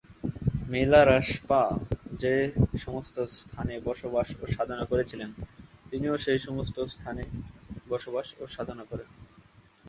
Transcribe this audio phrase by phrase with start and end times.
[0.69, 1.61] মি-লা-রাস-পা
[2.13, 2.33] যে
[2.77, 5.29] সমস্ত স্থানে বসবাস ও সাধনা করেছিলেন,
[5.89, 7.23] তিনিও সেই সমস্ত স্থানে
[7.89, 9.09] বসবাস ও সাধনা করেন।